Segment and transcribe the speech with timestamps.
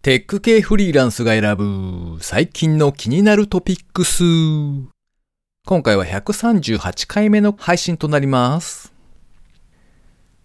[0.00, 4.22] テック系フリーランスが選ぶ最近の気になるトピックス。
[5.66, 8.94] 今回は138回目の配信となります。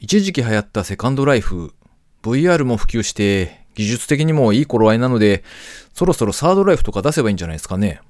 [0.00, 1.74] 一時期流行ったセカンドライフ、
[2.22, 5.44] VR も普及して技術的にもいい頃合いなので、
[5.92, 8.00] そろそろサードライフとか出せばいいんじゃないですかね。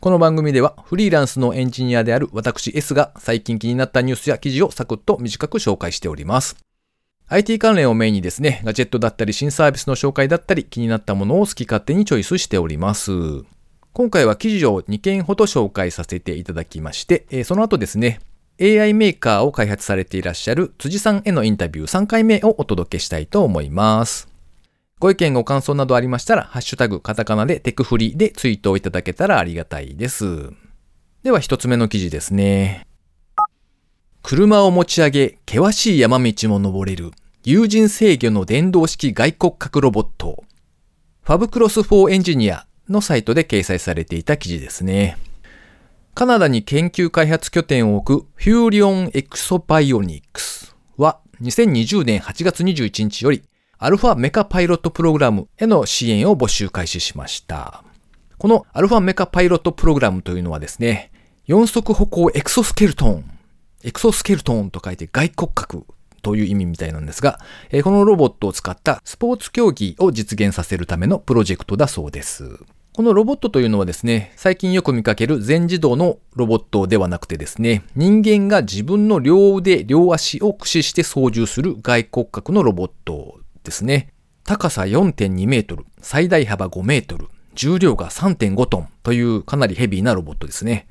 [0.00, 6.56] この番組ではフリーランスのエンジニアである私 S が最近気になったニュースや記事をサクッと短く紹介しております。
[7.32, 13.12] IT 関連をメインにですね、ガジェットだったり新サービスの紹介だったり気になったものを好き勝手にチョイスしております。
[13.92, 18.18] 今回は記事を2件ほど紹介させていただきまして、えその後ですね、
[18.60, 24.26] AI メーカーを開発されていらっしゃる辻さんへのインタビュー3回目をお届けしたいと思います。
[24.98, 30.50] ご意見ご感想などありましたら、ハッシュタグカタカナでテクフリでツイートをいただけたらありがたいです。
[31.22, 32.88] では一つ目の記事ですね。
[34.22, 37.10] 車を持ち上げ、険しい山道も登れる、
[37.42, 40.44] 有人制御の電動式外骨格ロボット。
[41.22, 45.16] fabcross for エンジニアのサイトで掲載されていた記事ですね。
[46.12, 53.42] カナダに研究開発拠点を置く Furrion Exo-Bionics は2020年8月21日より
[53.78, 57.82] Alpha Mecha Pilot Program への支援を募集開始しました。
[58.36, 61.10] この Alpha Mecha Pilot Program というのはですね、
[61.46, 63.24] 四足歩行エクソスケルトン、
[63.82, 65.86] エクソスケルトンと書いて外骨格
[66.20, 67.40] という意味みたいなんですが、
[67.70, 72.58] えこのロボットを使ったスポーツ競技を実現させるためのプロジェクトだそうです。
[72.92, 84.12] このロボットというのはですね、最近よく見かける全自動のロボットではなくてですね、人間が自分の両腕、両足を駆使して操縦する外骨格のロボットですね。
[84.44, 90.88] 高さ4.2メートル、最大幅5メートル、重量が3.5トンというかなりヘビーなロボットですね。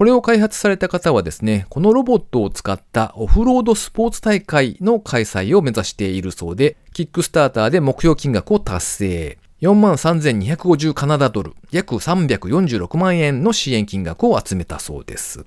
[0.00, 9.38] これを開発された方はですね、このロボットを使ったオフロードスポーツ大会の開催を目指しているそうで、キックスターターで目標金額を達成。
[9.60, 15.44] 43,250カナダドル、約346万円の支援金額を集めたそうです。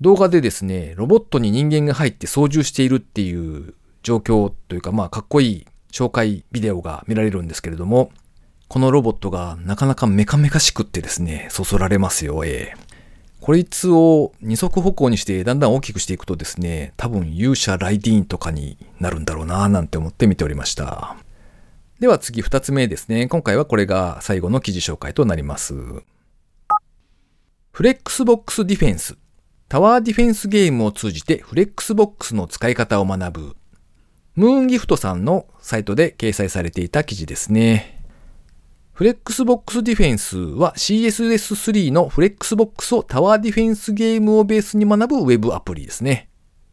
[0.00, 3.74] 動画でですね、ロボットに人間が入って操縦しているっていう
[4.04, 8.12] 状況というか、まあ、かっこいい紹介ビデオが見られるんですけれども、
[8.68, 12.85] このロボットがなかなかメカメカしくってですね、そそられますよ、ええ
[13.46, 21.16] こいつを二足歩行にしてだんだん大きくしていくとですね、多分勇者ライディーンとかになるんだろうなぁなんて思って見ておりました。
[22.00, 23.28] では次二つ目ですね。
[23.28, 25.74] 今回はこれが最後の記事紹介となります。
[27.70, 29.16] Flexbox Defense。
[29.68, 33.56] タワーディフェンスゲームを通じてフレックスボックスの使い方を学ぶ。
[34.34, 37.95] MOONGIFT さんのサイトで掲載されていた記事ですね。
[38.96, 46.30] Flexbox Defense は CSS3 のフレックスボックスをタワーディフェンスゲームをベースに学ぶウェブアプリですね。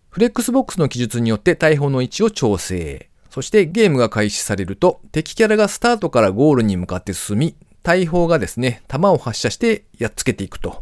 [0.09, 3.09] フレックスボックスの記述によって大砲の位置を調整。
[3.29, 10.81] そしてゲームが開始されると敵キャラがスタートからゴールに向かって進み、大砲がですね、弾を発射してやっつけていくと。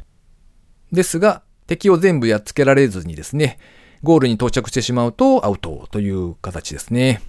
[0.92, 3.58] ですが、敵を全部やっつけられずにですね、
[4.04, 7.24] ゴールに到着してしまうとアウトという形ですね。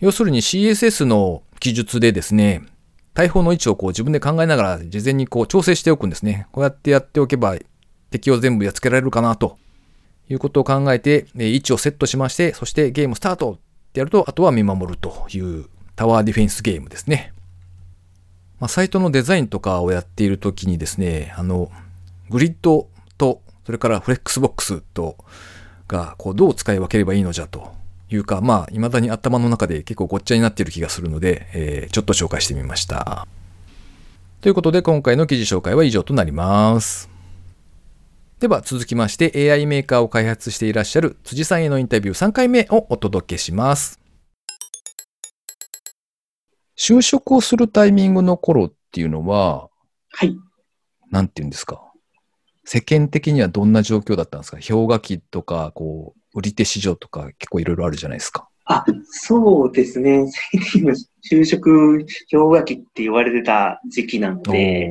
[0.00, 2.62] 要するに CSS の記述でですね、
[3.14, 6.46] 大砲の位置をこう自分で考えながら事前にこう調整しておくんですね。
[6.52, 7.56] こうやってやっておけば
[8.10, 9.58] 敵を全部やっつけられるかなと
[10.28, 13.58] いうことを考えて、位置をセットしまして、そしてゲームスタートっ
[13.92, 15.66] てやると、あとは見守るという
[15.96, 17.32] タワーディフェンスゲームですね。
[18.60, 21.72] まあ、サイトのデザインとかをやっているときにですね、あの、
[22.28, 25.16] グリッドと、それからフレックスボックスと、
[25.88, 27.79] が、こう、どう使い分ければいいのじゃと
[28.10, 33.26] いうか、まあ、未だに頭の中で結構ごっちゃになっている気がするので、えーちょっと紹介してみました。
[34.40, 37.10] ということで、今回の記事紹介は以上となります。
[38.38, 44.00] では続きまして AI メーカーを開発していらっしゃる辻さんへのインタビュー3回目をお届けします。
[46.78, 49.68] 就職をするタイミングの頃っていうのは、
[50.12, 50.34] はい。
[51.10, 51.82] なんて言うんですか？
[52.64, 54.56] 世間的にはどんな状況だったんですか？
[54.56, 58.48] 氷河期とか、こう、売り手市場とか結構いろいろあるじゃないですか。
[58.66, 60.30] あ、そうですね。
[60.76, 60.92] 今、
[61.28, 64.90] 就職氷河期って言われてた時期なので、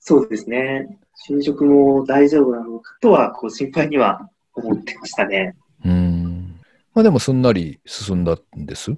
[0.00, 0.98] そうですね。
[1.28, 5.54] 就職も大丈夫なのかとは、こう、心配には思ってましたね。
[5.84, 6.60] うーん。
[6.94, 8.92] まあでもすんなり進んだんです？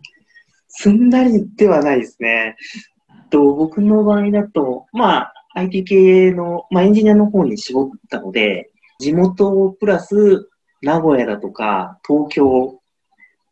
[0.69, 2.56] すんなりではないですね。
[3.31, 10.49] と僕の場合だと、まあ、IT 系の、まあ、エンジニアの方に絞ったので、地元プラス
[10.85, 12.81] 名古屋だとか東京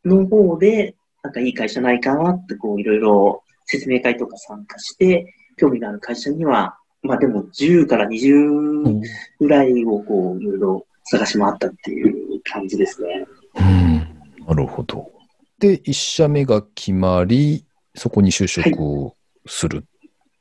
[0.05, 9.03] の方で、なんかいい会社ないかなって、こう、いろいろ説明会とか参加して、興味がある会社には、まあでも10から20
[9.41, 13.27] ぐらいをこう、いろいろ探し回ったっていう感じですね。
[13.57, 14.47] うん。
[14.47, 15.11] なるほど。
[15.59, 17.65] で、一社目が決まり、
[17.95, 19.13] そこに就職
[19.47, 19.85] する。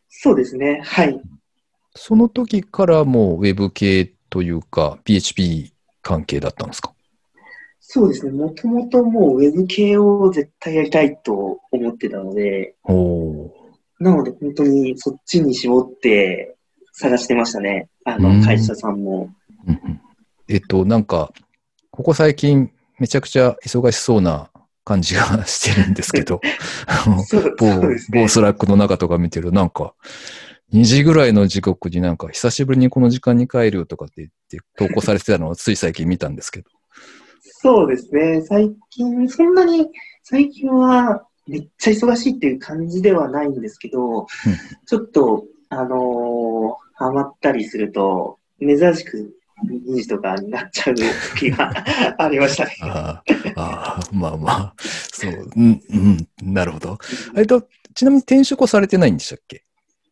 [0.10, 0.82] そうですね。
[0.84, 1.20] はい。
[1.96, 6.94] その時からもうウェブ系というか PHP 関係だったんですか？
[7.80, 8.31] そうですね。
[8.31, 12.75] もともともうウェブ系を絶対やりたいと思ってたので、
[14.00, 16.56] なので本当にそっちに絞って
[16.94, 17.89] 探してましたね。
[18.06, 19.30] あうんの、会社さんも。
[20.48, 21.31] えっと、なんか、
[21.92, 24.50] ここ最近めちゃくちゃ忙しそうな
[24.83, 26.39] 感じが してるんですけど、
[27.57, 28.27] 某ね某。
[28.28, 29.94] Slack の中とか見てるとなんか、
[30.73, 36.69] 2時ぐらいの時刻になんか、久しぶりにこの時間に帰るとかって言って投稿されてたのを つい最近見たんですけど。
[37.44, 38.41] そうですね。
[38.41, 39.88] 最近、そんなに、
[40.23, 44.27] 最近はめっちゃ忙しいっていう感じではないんですけど、
[44.85, 49.33] ちょっと、あのーハマったりすると、珍しく
[49.65, 50.95] 2時とかになっちゃう
[51.35, 51.73] 時が
[52.19, 52.75] ありましたね。
[52.81, 54.75] あーあー、まあまあ、
[55.12, 57.00] そう、うん、うん、なるほど。
[57.35, 59.63] えっと、ちなみに転職はされてないんでしたっけ？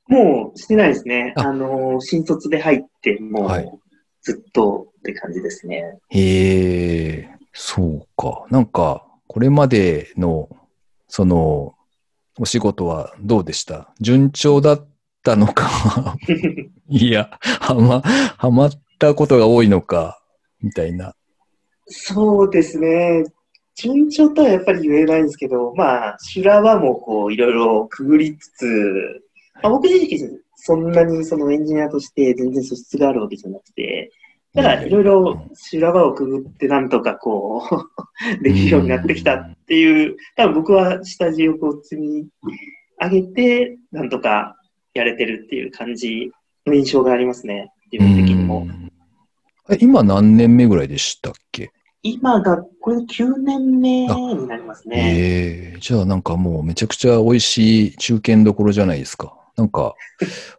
[0.10, 1.34] もうしてないですね。
[1.38, 3.80] ああのー新卒で入って、もはいう
[4.22, 5.98] ずっとって感じですね。
[6.10, 8.46] へえ、そうか。
[8.50, 10.50] なんか、これまでの、
[11.08, 11.76] その、
[12.40, 13.94] お仕事はどうでした？
[14.02, 14.88] 順調だっ
[15.24, 16.16] たのか？
[16.90, 20.22] いや、はま、はまったことが多いのか、
[20.62, 21.14] みたいな。
[21.86, 23.24] そうですね。
[23.76, 29.22] 順調とはやっぱり言えないんですけど、まあ、修羅場もこう、いろいろくぐりつつ、
[29.62, 34.12] まあ、僕自身、そんなにそのエンジニアとして全然素質があるわけじゃなくて、
[34.54, 37.64] ただ、いろいろ修羅場をくぐってなんとかこ
[38.40, 42.28] う、 できるようになってきたっていう、多分僕は下地をこう積み
[43.00, 44.56] 上げて、なんとか
[44.94, 46.32] やれてるっていう感じ
[46.66, 47.72] の印象がありますね。
[47.92, 48.68] 自分的にも。
[49.80, 51.72] 今何年目ぐらいでしたっけ？
[52.02, 55.14] 今が、これ9年目になりますね。
[55.16, 59.36] ええじゃあなんかもうめちゃくちゃ美味しい中堅どころじゃないですか。
[59.60, 59.94] なんか、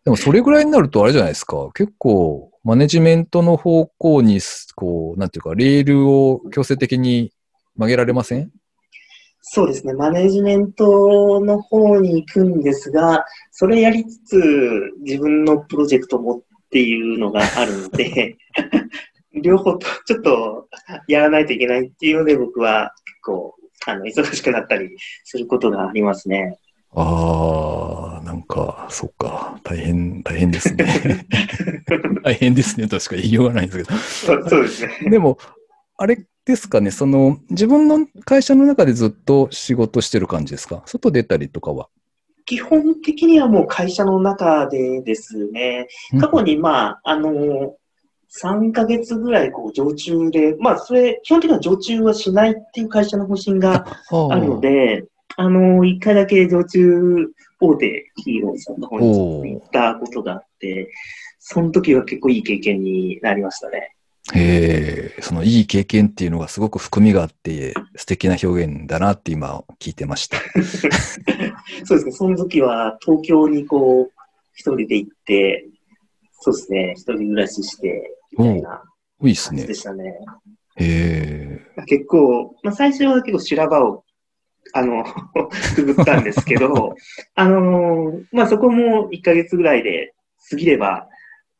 [0.04, 1.70] でもそれぐらいになるとあれじゃないですか。
[1.72, 4.40] 結構マネジメントの方向に、
[4.76, 7.32] こう、なんていうか、レールを強制的に
[7.76, 8.50] 曲げられません？
[9.40, 14.36] そうですね、マネジメントの方に行くんですが、それやりつつ、
[15.02, 18.36] 自分のプロジェクトもっていうのがあるので、
[19.42, 20.68] 両方とちょっと
[21.08, 23.54] やらないといけないっていうので、僕は結構、
[23.86, 24.90] あの、忙しくなったり
[25.24, 26.58] することがありますね。
[26.92, 29.58] ああ、なんか、そっか。
[29.62, 31.26] 大変、大変ですね。
[32.24, 34.48] 大変ですねとしか言いようがないんですけど。
[34.48, 35.10] そうですね。
[35.10, 35.38] でも、
[35.96, 40.82] あれですかね、その、自分の会社の中でずっと仕事してる感じですか？
[40.86, 41.88] 外出たりとかは？
[42.46, 45.86] 基本的にはもう会社の中でですね、
[46.20, 47.76] 過去にまあ、あの、
[48.42, 55.04] 3ヶ月ぐらいこう常駐で、まあそれ、基本的には常駐はしないっていう会社の方針がああるので、
[55.36, 60.90] あの、一回だけ常駐大手企業さんの方に行ったことがあって、
[61.38, 63.94] その時は結構いい経験になりましたね。
[64.34, 70.38] へえ、そのいい経験っていうのがすごく含みがあって素敵な表現だなって今聞いてました。
[71.84, 74.12] そうですね、その時は東京にこう、
[74.54, 75.66] 一人で行って、
[76.32, 78.82] そうですね、一人暮らしして、みたいな
[79.22, 79.74] いいっすね感じで。
[79.74, 80.14] したね。
[80.76, 81.84] へえ。
[81.86, 84.04] 結構、まあ、最初は結構修羅場を、
[84.72, 85.04] あの、
[85.74, 86.94] くぐったんですけど、
[87.34, 90.14] あのーまあ、そこも1ヶ月ぐらいで
[90.50, 91.08] 過ぎれば、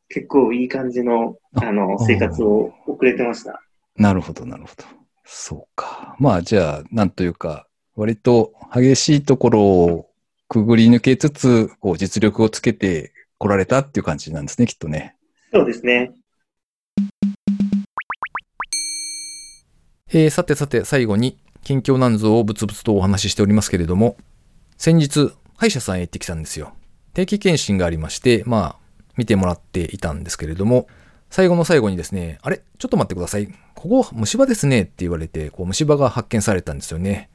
[0.09, 3.61] 結構いい感じの、あの、あ生活を送れてました。
[3.95, 4.83] なるほど、なるほど。
[5.25, 6.15] そうか。
[6.19, 10.09] まあじゃあ、なんというか、割と激しいところを
[10.47, 15.15] くぐり抜けつつ、こう実力をつけてこられたっていう感じなんですね、きっとね。
[15.53, 16.11] そうですね。
[20.13, 24.17] えーさてさて最後に近況なんぞをブツブツとお話ししておりますけれども、
[24.77, 26.73] 先日歯医者さんへ行ってきたんですよ。
[27.13, 30.87] 定期検診がありまして、まあ見てもらっていたんですけれども、
[31.29, 32.61] 最後の最後にですね、あれ？
[32.77, 33.47] ちょっと待ってください。
[33.75, 37.29] ここ虫歯ですねって言われて、こう虫歯が発見されたんですよね。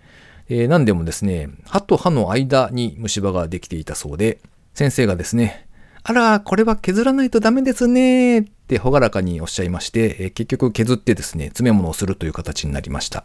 [0.49, 4.39] えー、何でもですね、歯と歯の間に虫歯ができていたそうで、
[4.75, 5.67] 先生がですね、
[6.03, 13.25] あら、これは削らないとダメですねってほがらかにおっしゃいまして、えー結局削ってですね、詰め物をするという形になりました。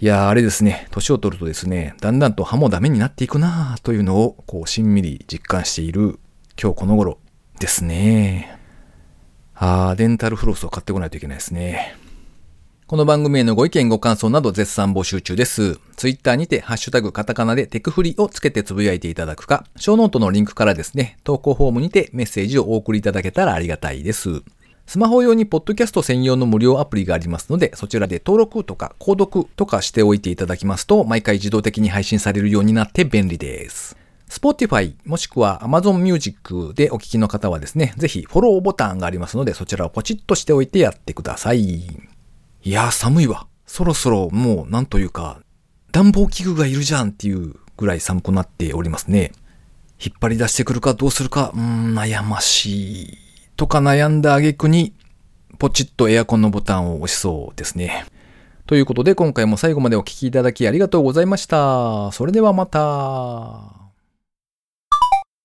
[0.00, 6.18] いや、あれですね、年を取るとですね、だんだんと歯もダメになっていくなーというのを、こう、しんみり実感している
[6.60, 7.18] 今日この頃
[7.60, 8.58] ですね。
[9.54, 11.96] あー、デンタルフロスを買ってこないといけないですね。
[12.86, 15.78] この番組へのご意見ご感想など絶賛募集中です。
[15.96, 24.42] ツイッターにてハッシュタグカタカナでテクフリをつけてつぶやいていただくか、ショーノートのリンクからですね、投稿フォームにてメッセージをお送りいただけたらありがたいです。
[24.86, 33.96] スマホ用にポッドキャスト専用の無料アプリがありますので、そちらで登録とか購読とかしておいていただきますと、毎回自動的に配信されるようになって便利です。
[34.28, 41.60] Spotify もしくは Amazon Music でお聞きの方はですね、ぜひフォローボタンがありますので、そちらをポチッとしておいてやってください。
[41.60, 41.90] い
[42.64, 43.46] やー寒いわ。
[43.66, 45.40] そろそろもうなんというか、
[45.92, 49.32] 暖房器具がいるじゃんっていうぐらい寒くなっておりますね。
[50.04, 53.23] 引っ張り出してくるかどうするか、うーん、悩ましい。
[53.56, 54.94] とか悩んだ挙句に、
[55.58, 58.06] ポチッとエアコンのボタンを押しそうですね。
[58.66, 62.10] ということで今回も最後までお聴きいただきありがとうございました。
[62.12, 63.83] それではまた。